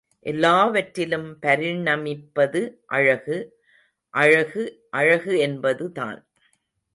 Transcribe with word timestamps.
எல்லாவற்றிலும் 0.25 1.27
பரிணமிப்பது 1.41 2.61
அழகு, 2.87 3.37
அழகு, 4.13 4.63
அழகு 4.89 5.39
என்பது 5.39 5.91
தான். 5.91 6.19